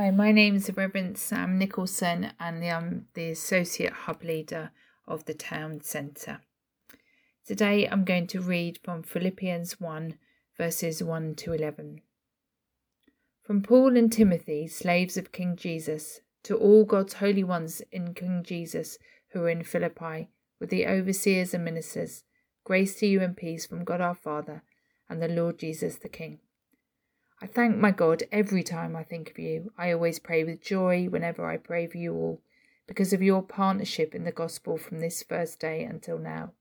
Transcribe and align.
Hi, 0.00 0.10
my 0.10 0.32
name 0.32 0.56
is 0.56 0.74
Reverend 0.74 1.18
Sam 1.18 1.58
Nicholson, 1.58 2.32
and 2.40 2.64
I'm 2.64 3.08
the 3.12 3.28
Associate 3.32 3.92
Hub 3.92 4.24
Leader 4.24 4.70
of 5.06 5.26
the 5.26 5.34
Town 5.34 5.82
Centre. 5.82 6.40
Today 7.46 7.86
I'm 7.86 8.04
going 8.04 8.26
to 8.28 8.40
read 8.40 8.78
from 8.82 9.02
Philippians 9.02 9.78
1, 9.78 10.14
verses 10.56 11.02
1 11.02 11.34
to 11.34 11.52
11. 11.52 12.00
From 13.42 13.60
Paul 13.60 13.94
and 13.94 14.10
Timothy, 14.10 14.66
slaves 14.68 15.18
of 15.18 15.32
King 15.32 15.54
Jesus, 15.54 16.22
to 16.44 16.56
all 16.56 16.86
God's 16.86 17.12
holy 17.12 17.44
ones 17.44 17.82
in 17.92 18.14
King 18.14 18.42
Jesus 18.42 18.96
who 19.32 19.42
are 19.42 19.50
in 19.50 19.64
Philippi, 19.64 20.30
with 20.58 20.70
the 20.70 20.86
overseers 20.86 21.52
and 21.52 21.62
ministers, 21.62 22.24
grace 22.64 22.94
to 23.00 23.06
you 23.06 23.20
and 23.20 23.36
peace 23.36 23.66
from 23.66 23.84
God 23.84 24.00
our 24.00 24.14
Father 24.14 24.62
and 25.10 25.20
the 25.20 25.28
Lord 25.28 25.58
Jesus 25.58 25.96
the 25.96 26.08
King. 26.08 26.38
I 27.42 27.46
thank 27.46 27.76
my 27.78 27.90
God 27.90 28.24
every 28.30 28.62
time 28.62 28.94
I 28.94 29.02
think 29.02 29.30
of 29.30 29.38
you. 29.38 29.72
I 29.78 29.92
always 29.92 30.18
pray 30.18 30.44
with 30.44 30.60
joy 30.60 31.06
whenever 31.08 31.48
I 31.48 31.56
pray 31.56 31.86
for 31.86 31.96
you 31.96 32.14
all, 32.14 32.42
because 32.86 33.14
of 33.14 33.22
your 33.22 33.42
partnership 33.42 34.14
in 34.14 34.24
the 34.24 34.32
gospel 34.32 34.76
from 34.76 35.00
this 35.00 35.22
first 35.22 35.58
day 35.58 35.82
until 35.82 36.18
now. 36.18 36.52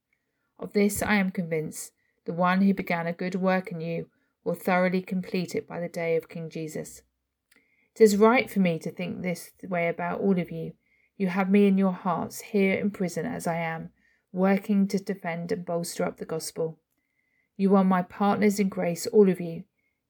Of 0.58 0.72
this 0.72 1.04
I 1.04 1.16
am 1.16 1.32
convinced 1.32 1.92
the 2.26 2.32
one 2.32 2.62
who 2.62 2.74
began 2.74 3.08
a 3.08 3.14
good 3.14 3.36
work 3.36 3.74
in 3.74 3.82
you 3.82 4.08
will 4.46 4.54
thoroughly 4.54 5.02
complete 5.02 5.54
it 5.54 5.68
by 5.68 5.82
the 5.82 5.90
day 5.90 6.16
of 6.16 6.30
King 6.30 6.50
Jesus. 6.50 7.02
It 7.94 8.02
is 8.02 8.16
right 8.16 8.50
for 8.50 8.62
me 8.62 8.80
to 8.80 8.92
think 8.92 9.22
this 9.22 9.52
way 9.62 9.90
about 9.90 10.22
all 10.22 10.40
of 10.40 10.50
you. 10.50 10.74
You 11.18 11.28
have 11.28 11.50
me 11.50 11.68
in 11.68 11.78
your 11.78 11.92
hearts, 11.92 12.40
here 12.40 12.76
in 12.76 12.92
prison 12.92 13.26
as 13.26 13.48
I 13.48 13.58
am, 13.58 13.90
working 14.32 14.88
to 14.88 14.98
defend 14.98 15.52
and 15.52 15.66
bolster 15.66 16.06
up 16.06 16.18
the 16.18 16.26
gospel. 16.26 16.80
You 17.58 17.76
are 17.76 17.84
my 17.84 18.02
partners 18.02 18.62
in 18.62 18.70
grace, 18.70 19.06
all 19.08 19.30
of 19.30 19.42
you. 19.42 19.66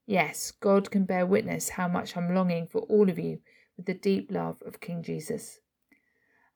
Yes, 0.06 0.50
God 0.50 0.90
can 0.90 1.04
bear 1.04 1.24
witness 1.24 1.70
how 1.70 1.88
much 1.88 2.16
I'm 2.16 2.34
longing 2.34 2.66
for 2.66 2.80
all 2.82 3.08
of 3.08 3.18
you 3.18 3.40
with 3.76 3.86
the 3.86 3.94
deep 3.94 4.30
love 4.30 4.62
of 4.66 4.80
King 4.80 5.02
Jesus. 5.02 5.60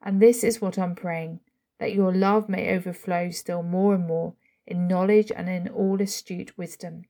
And 0.02 0.20
this 0.20 0.44
is 0.44 0.60
what 0.60 0.78
I'm 0.78 0.94
praying 0.94 1.40
that 1.78 1.94
your 1.94 2.14
love 2.14 2.48
may 2.48 2.74
overflow 2.74 3.30
still 3.30 3.62
more 3.62 3.94
and 3.94 4.06
more 4.06 4.34
in 4.66 4.86
knowledge 4.86 5.32
and 5.34 5.48
in 5.48 5.68
all 5.68 6.00
astute 6.00 6.56
wisdom. 6.56 7.04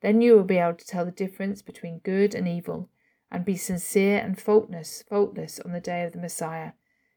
Then 0.00 0.20
you 0.20 0.34
will 0.34 0.44
be 0.44 0.58
able 0.58 0.76
to 0.76 0.86
tell 0.86 1.04
the 1.04 1.10
difference 1.10 1.62
between 1.62 2.00
good 2.00 2.34
and 2.34 2.46
evil 2.46 2.90
and 3.30 3.44
be 3.44 3.56
sincere 3.56 4.18
and 4.18 4.38
faultless, 4.38 5.02
faultless 5.08 5.58
on 5.60 5.72
the 5.72 5.80
day 5.80 6.04
of 6.04 6.12
the 6.12 6.18
Messiah, 6.18 6.72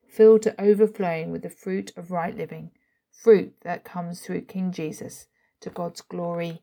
filled 0.07 0.41
to 0.43 0.61
overflowing 0.61 1.31
with 1.31 1.41
the 1.41 1.49
fruit 1.49 1.91
of 1.97 2.11
right 2.11 2.35
living, 2.35 2.71
fruit 3.11 3.53
that 3.61 3.83
comes 3.83 4.21
through 4.21 4.41
King 4.41 4.71
Jesus 4.71 5.27
to 5.59 5.69
God's 5.69 6.01
glory 6.01 6.61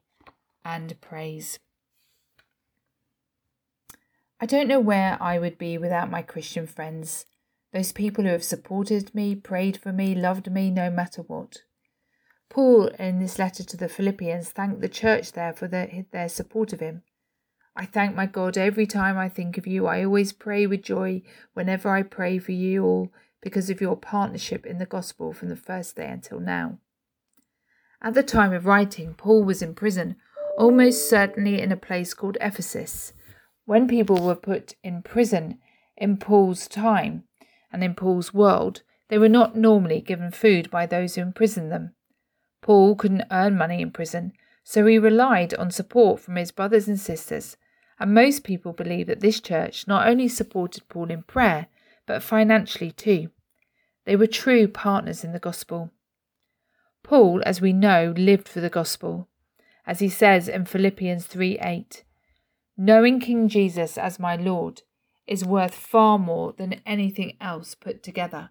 and 0.65 0.99
praise. 1.01 1.59
I 4.45 4.47
don't 4.47 4.69
know 4.69 4.79
where 4.79 5.17
I 5.23 5.39
would 5.39 5.57
be 5.57 5.79
without 5.79 6.11
my 6.11 6.21
Christian 6.21 6.67
friends, 6.67 7.25
those 7.73 7.93
people 7.93 8.25
who 8.25 8.31
have 8.31 8.45
supported 8.45 9.15
me, 9.15 9.35
prayed 9.35 9.79
for 9.79 9.91
me, 9.91 10.15
loved 10.15 10.53
me 10.53 10.71
no 10.71 10.91
matter 10.91 11.23
what. 11.23 11.63
Paul, 12.51 12.89
in 12.99 13.21
this 13.21 13.39
letter 13.39 13.65
to 13.65 13.77
the 13.79 13.89
Philippians, 13.89 14.51
thanked 14.51 14.83
the 14.83 14.89
church 14.91 15.33
there 15.33 15.55
for 15.55 15.67
their, 15.67 16.05
their 16.13 16.29
support 16.29 16.75
of 16.75 16.81
him. 16.81 17.05
I 17.75 17.87
thank 17.87 18.15
my 18.15 18.27
God 18.27 18.59
every 18.59 18.85
time 18.85 19.17
I 19.17 19.31
think 19.31 19.57
of 19.57 19.67
you. 19.67 19.87
I 19.87 20.05
always 20.05 20.35
pray 20.35 20.67
with 20.67 20.83
joy 20.83 21.23
whenever 21.55 21.89
I 21.89 22.03
pray 22.03 22.37
for 22.39 22.53
you 22.53 22.85
all 22.85 23.13
because 23.41 23.71
of 23.71 23.81
your 23.81 23.97
partnership 23.97 24.67
in 24.67 24.77
the 24.77 24.85
gospel 24.85 25.33
from 25.33 25.49
the 25.49 25.57
first 25.57 25.97
day 25.97 26.11
until 26.11 26.39
now. 26.39 26.81
At 28.03 28.13
the 28.13 28.23
time 28.23 28.53
of 28.53 28.67
writing, 28.67 29.15
Paul 29.15 29.43
was 29.43 29.63
in 29.63 29.75
prison, 29.75 30.17
almost 30.59 31.09
certainly 31.09 31.63
in 31.63 31.73
a 31.73 31.79
place 31.79 32.13
called 32.13 32.37
Ephesus. 32.43 33.15
When 33.67 33.89
people 33.89 34.23
were 34.23 34.35
put 34.35 34.75
in 34.83 35.03
prison 35.03 35.59
in 35.97 36.19
Paul's 36.19 36.69
time 36.69 37.25
and 37.73 37.83
in 37.83 37.95
Paul's 37.95 38.35
world, 38.35 38.83
they 39.09 39.19
were 39.19 39.29
not 39.29 39.57
normally 39.57 40.01
given 40.01 40.31
food 40.31 40.71
by 40.71 40.87
those 40.87 41.15
who 41.15 41.23
imprisoned 41.23 41.73
them. 41.73 41.95
Paul 42.61 42.95
couldn't 42.95 43.25
earn 43.31 43.57
money 43.57 43.81
in 43.81 43.91
prison, 43.91 44.33
so 44.63 44.87
he 44.87 44.99
relied 44.99 45.55
on 45.55 45.71
support 45.71 46.21
from 46.21 46.37
his 46.37 46.51
brothers 46.51 46.89
and 46.89 46.99
sisters, 46.99 47.57
and 48.01 48.15
most 48.15 48.45
people 48.45 48.73
believe 48.73 49.07
that 49.07 49.21
this 49.21 49.41
church 49.41 49.87
not 49.87 50.09
only 50.09 50.29
supported 50.29 50.89
Paul 50.89 51.11
in 51.11 51.23
prayer, 51.23 51.67
but 52.07 52.23
financially 52.23 52.91
too. 52.91 53.31
They 54.05 54.17
were 54.17 54.27
true 54.27 54.69
partners 54.69 55.25
in 55.25 55.33
the 55.33 55.39
gospel. 55.39 55.91
Paul, 57.03 57.43
as 57.47 57.61
we 57.61 57.73
know, 57.73 58.15
lived 58.17 58.49
for 58.49 58.61
the 58.61 58.71
gospel, 58.71 59.29
as 59.87 60.01
he 60.01 60.09
says 60.09 60.49
in 60.49 60.65
Philippians 60.65 61.27
3 61.27 61.59
8. 61.59 62.05
Knowing 62.77 63.21
King 63.21 63.49
Jesus 63.49 63.97
as 63.97 64.19
my 64.19 64.35
Lord 64.35 64.83
is 65.29 65.45
worth 65.45 65.75
far 65.75 66.19
more 66.19 66.53
than 66.53 66.81
anything 66.85 67.37
else 67.41 67.75
put 67.75 68.03
together. 68.03 68.51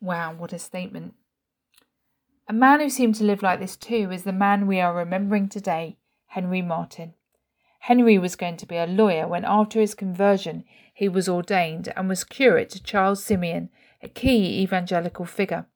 Wow, 0.00 0.34
what 0.34 0.52
a 0.52 0.58
statement. 0.58 1.14
A 2.46 2.52
man 2.52 2.80
who 2.80 2.90
seemed 2.90 3.14
to 3.16 3.24
live 3.24 3.42
like 3.42 3.58
this 3.58 3.76
too 3.76 4.10
is 4.12 4.24
the 4.24 4.32
man 4.32 4.66
we 4.66 4.80
are 4.80 4.94
remembering 4.94 5.48
today, 5.48 5.96
Henry 6.26 6.60
Martyn. 6.60 7.14
Henry 7.80 8.18
was 8.18 8.36
going 8.36 8.58
to 8.58 8.66
be 8.66 8.76
a 8.76 8.86
lawyer 8.86 9.26
when, 9.26 9.44
after 9.46 9.80
his 9.80 9.94
conversion, 9.94 10.64
he 10.92 11.08
was 11.08 11.28
ordained 11.28 11.92
and 11.96 12.08
was 12.08 12.24
curate 12.24 12.68
to 12.70 12.82
Charles 12.82 13.24
Simeon, 13.24 13.70
a 14.02 14.08
key 14.08 14.60
evangelical 14.62 15.24
figure. 15.24 15.66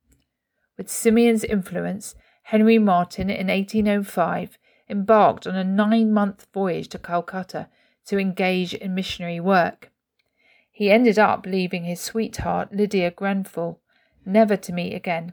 With 0.76 0.90
Simeon's 0.90 1.42
influence, 1.42 2.14
Henry 2.42 2.78
Martyn 2.78 3.30
in 3.30 3.46
1805 3.46 4.58
embarked 4.88 5.46
on 5.46 5.54
a 5.56 5.64
nine 5.64 6.12
month 6.12 6.46
voyage 6.52 6.88
to 6.88 6.98
Calcutta 6.98 7.68
to 8.06 8.18
engage 8.18 8.74
in 8.74 8.94
missionary 8.94 9.40
work. 9.40 9.90
He 10.70 10.90
ended 10.90 11.18
up 11.18 11.46
leaving 11.46 11.84
his 11.84 12.00
sweetheart, 12.00 12.72
Lydia 12.72 13.10
Grenfell, 13.10 13.80
never 14.24 14.56
to 14.56 14.72
meet 14.72 14.94
again. 14.94 15.32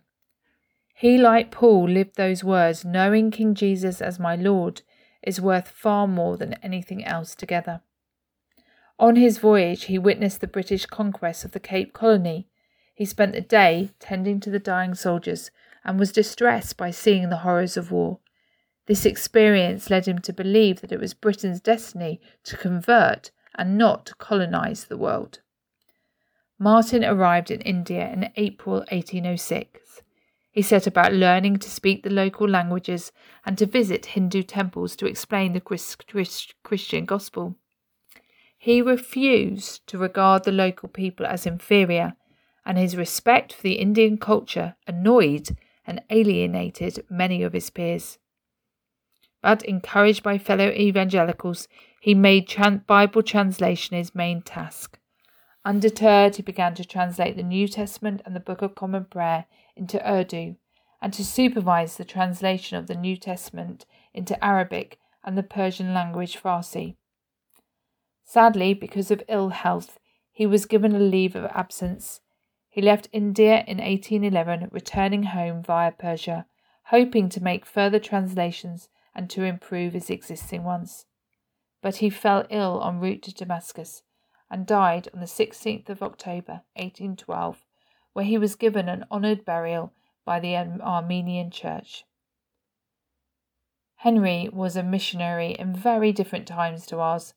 He, 0.96 1.18
like 1.18 1.52
Paul, 1.52 1.90
lived 1.90 2.16
those 2.16 2.44
words, 2.44 2.86
knowing 2.86 3.32
King 3.32 3.56
Jesus 3.56 4.02
as 4.02 4.20
my 4.20 4.36
Lord 4.36 4.84
is 5.22 5.42
worth 5.42 5.68
far 5.68 6.08
more 6.08 6.38
than 6.38 6.54
anything 6.64 7.04
else 7.04 7.36
together. 7.36 7.82
On 9.00 9.16
his 9.16 9.38
voyage, 9.40 9.86
he 9.86 9.98
witnessed 9.98 10.40
the 10.40 10.48
British 10.48 10.86
conquest 10.86 11.44
of 11.44 11.52
the 11.52 11.60
Cape 11.60 11.94
Colony. 11.94 12.48
He 12.94 13.06
spent 13.06 13.34
the 13.34 13.42
day 13.42 13.90
tending 14.00 14.40
to 14.42 14.50
the 14.50 14.60
dying 14.60 14.96
soldiers 14.96 15.52
and 15.84 16.00
was 16.00 16.12
distressed 16.12 16.78
by 16.78 16.92
seeing 16.92 17.30
the 17.30 17.38
horrors 17.38 17.76
of 17.76 17.92
war. 17.92 18.20
This 18.86 19.06
experience 19.06 19.90
led 19.90 20.08
him 20.08 20.20
to 20.20 20.34
believe 20.34 20.82
that 20.82 20.92
it 20.92 21.00
was 21.00 21.14
Britain's 21.14 21.62
destiny 21.62 22.20
to 22.44 22.58
convert 22.58 23.32
and 23.56 23.78
not 23.78 24.06
to 24.08 24.16
colonize 24.16 24.86
the 24.86 24.98
world. 24.98 25.40
Martyn 26.60 27.04
arrived 27.04 27.50
in 27.50 27.62
India 27.62 28.12
in 28.12 28.32
April 28.36 28.78
1806. 28.92 30.02
He 30.52 30.62
set 30.62 30.86
about 30.86 31.14
learning 31.14 31.58
to 31.58 31.70
speak 31.70 32.04
the 32.04 32.10
local 32.10 32.48
languages 32.48 33.12
and 33.46 33.58
to 33.58 33.66
visit 33.66 34.08
Hindu 34.08 34.44
temples 34.44 34.96
to 34.98 35.08
explain 35.08 35.54
the 35.54 36.42
Christian 36.64 37.06
gospel. 37.06 37.56
He 38.58 38.82
refused 38.82 39.86
to 39.88 39.98
regard 39.98 40.44
the 40.44 40.52
local 40.52 40.90
people 40.90 41.26
as 41.26 41.46
inferior, 41.46 42.14
and 42.66 42.78
his 42.78 42.96
respect 42.96 43.52
for 43.52 43.64
the 43.64 43.74
Indian 43.74 44.18
culture 44.18 44.76
annoyed 44.88 45.58
and 45.86 46.02
alienated 46.10 47.04
many 47.10 47.44
of 47.44 47.54
his 47.54 47.70
peers 47.70 48.20
but 49.44 49.62
encouraged 49.66 50.24
by 50.24 50.38
fellow 50.38 50.70
evangelicals, 50.72 51.68
he 52.00 52.16
made 52.16 52.52
Bible 52.88 53.22
translation 53.22 53.98
his 53.98 54.16
main 54.16 54.42
task. 54.42 54.98
Undeterred, 55.66 56.38
he 56.38 56.42
began 56.42 56.74
to 56.76 56.86
translate 56.86 57.36
the 57.36 57.44
New 57.44 57.68
Testament 57.68 58.22
and 58.26 58.36
the 58.36 58.40
Book 58.40 58.62
of 58.62 58.74
Common 58.74 59.06
Prayer 59.06 59.46
into 59.76 60.00
Urdu, 60.10 60.56
and 61.02 61.14
to 61.14 61.26
supervise 61.26 61.98
the 61.98 62.06
translation 62.06 62.78
of 62.78 62.88
the 62.88 62.96
New 62.96 63.18
Testament 63.18 63.86
into 64.14 64.42
Arabic 64.44 64.98
and 65.26 65.38
the 65.38 65.44
Persian 65.44 65.94
language 65.94 66.42
Farsi. 66.42 66.96
Sadly, 68.24 68.74
because 68.74 69.12
of 69.12 69.24
ill 69.28 69.50
health, 69.50 70.00
he 70.32 70.46
was 70.46 70.66
given 70.66 70.96
a 70.96 71.00
leave 71.00 71.36
of 71.36 71.52
absence. 71.54 72.22
He 72.70 72.82
left 72.82 73.10
India 73.12 73.66
in 73.68 73.78
1811, 73.80 74.70
returning 74.72 75.24
home 75.24 75.62
via 75.62 75.92
Persia, 75.92 76.46
hoping 76.86 77.28
to 77.30 77.44
make 77.44 77.66
further 77.66 78.00
translations 78.00 78.88
and 79.16 79.30
to 79.30 79.44
improve 79.44 79.94
his 79.94 80.10
existing 80.10 80.64
ones. 80.64 81.06
But 81.82 81.98
he 81.98 82.10
fell 82.10 82.46
ill 82.50 82.82
en 82.84 83.00
route 83.00 83.22
to 83.24 83.34
Damascus 83.34 84.04
and 84.50 84.66
died 84.66 85.08
on 85.14 85.20
the 85.20 85.26
16th 85.26 85.90
of 85.90 86.02
October 86.02 86.62
1812, 86.76 87.64
where 88.14 88.26
he 88.26 88.38
was 88.38 88.56
given 88.56 88.88
an 88.88 89.06
honoured 89.12 89.44
burial 89.46 89.94
by 90.26 90.40
the 90.40 90.56
Armenian 90.56 91.52
Church. 91.52 92.06
Henry 93.98 94.50
was 94.52 94.76
a 94.76 94.84
missionary 94.84 95.52
in 95.52 95.74
very 95.74 96.12
different 96.12 96.48
times 96.48 96.86
to 96.86 97.00
ours, 97.00 97.34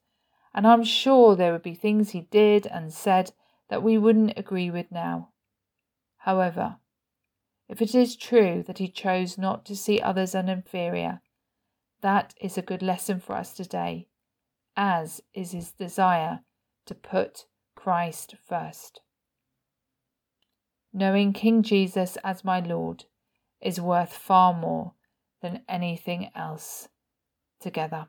and 0.54 0.66
I'm 0.66 0.84
sure 0.84 1.36
there 1.36 1.52
would 1.52 1.62
be 1.62 1.74
things 1.74 2.10
he 2.10 2.22
did 2.22 2.66
and 2.66 2.92
said 2.92 3.32
that 3.68 3.82
we 3.82 3.98
wouldn't 3.98 4.38
agree 4.38 4.70
with 4.70 4.90
now. 4.90 5.30
However, 6.18 6.76
if 7.68 7.82
it 7.82 7.94
is 7.94 8.16
true 8.16 8.62
that 8.66 8.78
he 8.78 8.88
chose 8.88 9.38
not 9.38 9.64
to 9.66 9.76
see 9.76 10.00
others 10.00 10.34
as 10.34 10.48
inferior, 10.48 11.20
that 12.02 12.34
is 12.40 12.58
a 12.58 12.62
good 12.62 12.82
lesson 12.82 13.20
for 13.20 13.34
us 13.34 13.54
today, 13.54 14.08
as 14.76 15.20
is 15.34 15.52
his 15.52 15.72
desire 15.72 16.40
to 16.86 16.94
put 16.94 17.46
Christ 17.74 18.34
first. 18.48 19.00
Knowing 20.92 21.32
King 21.32 21.62
Jesus 21.62 22.16
as 22.24 22.44
my 22.44 22.60
Lord 22.60 23.04
is 23.60 23.80
worth 23.80 24.12
far 24.12 24.54
more 24.54 24.92
than 25.42 25.62
anything 25.68 26.30
else 26.34 26.88
together. 27.60 28.06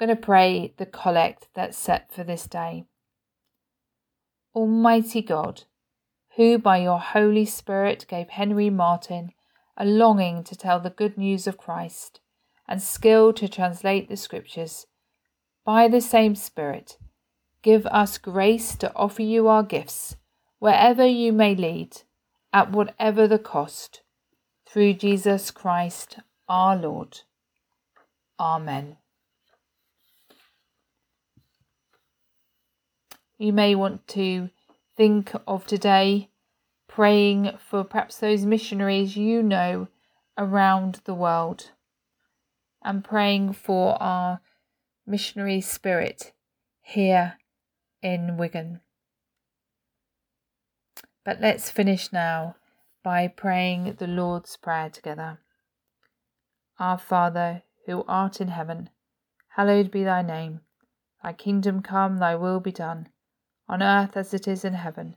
I'm 0.00 0.08
going 0.08 0.16
to 0.16 0.20
pray 0.20 0.74
the 0.76 0.86
collect 0.86 1.48
that's 1.54 1.78
set 1.78 2.12
for 2.12 2.24
this 2.24 2.46
day. 2.46 2.84
Almighty 4.54 5.22
God, 5.22 5.64
who 6.36 6.58
by 6.58 6.78
your 6.78 6.98
Holy 6.98 7.44
Spirit 7.44 8.06
gave 8.08 8.28
Henry 8.30 8.70
Martyn 8.70 9.32
a 9.76 9.84
longing 9.84 10.44
to 10.44 10.56
tell 10.56 10.80
the 10.80 10.90
good 10.90 11.18
news 11.18 11.46
of 11.46 11.58
Christ 11.58 12.20
and 12.68 12.82
skill 12.82 13.32
to 13.34 13.48
translate 13.48 14.08
the 14.08 14.16
Scriptures, 14.16 14.86
by 15.64 15.88
the 15.88 16.00
same 16.00 16.34
Spirit, 16.34 16.98
give 17.62 17.86
us 17.86 18.18
grace 18.18 18.76
to 18.76 18.94
offer 18.94 19.22
you 19.22 19.48
our 19.48 19.62
gifts 19.62 20.16
wherever 20.58 21.06
you 21.06 21.32
may 21.32 21.54
lead, 21.54 22.02
at 22.52 22.70
whatever 22.70 23.26
the 23.26 23.38
cost, 23.38 24.02
through 24.66 24.94
Jesus 24.94 25.50
Christ 25.50 26.18
our 26.48 26.76
Lord. 26.76 27.20
Amen. 28.38 28.96
You 33.38 33.52
may 33.52 33.74
want 33.74 34.06
to 34.08 34.50
think 34.96 35.32
of 35.46 35.66
today 35.66 36.30
praying 36.94 37.50
for 37.58 37.82
perhaps 37.82 38.18
those 38.18 38.46
missionaries 38.46 39.16
you 39.16 39.42
know 39.42 39.88
around 40.38 41.00
the 41.06 41.14
world 41.14 41.72
and 42.84 43.02
praying 43.02 43.52
for 43.52 44.00
our 44.00 44.40
missionary 45.04 45.60
spirit 45.60 46.32
here 46.82 47.36
in 48.00 48.36
Wigan. 48.36 48.80
But 51.24 51.40
let's 51.40 51.68
finish 51.68 52.12
now 52.12 52.54
by 53.02 53.26
praying 53.26 53.96
the 53.98 54.06
Lord's 54.06 54.56
Prayer 54.56 54.88
together. 54.88 55.40
Our 56.78 56.98
Father, 56.98 57.62
who 57.86 58.04
art 58.06 58.40
in 58.40 58.48
heaven, 58.48 58.88
hallowed 59.56 59.90
be 59.90 60.04
thy 60.04 60.22
name. 60.22 60.60
Thy 61.24 61.32
kingdom 61.32 61.82
come, 61.82 62.18
thy 62.18 62.36
will 62.36 62.60
be 62.60 62.70
done, 62.70 63.08
on 63.68 63.82
earth 63.82 64.16
as 64.16 64.32
it 64.32 64.46
is 64.46 64.64
in 64.64 64.74
heaven. 64.74 65.16